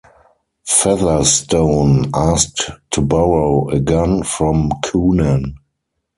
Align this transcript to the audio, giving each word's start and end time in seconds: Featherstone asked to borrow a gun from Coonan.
Featherstone 0.65 2.09
asked 2.15 2.71
to 2.89 3.01
borrow 3.01 3.69
a 3.69 3.79
gun 3.79 4.23
from 4.23 4.71
Coonan. 4.83 5.53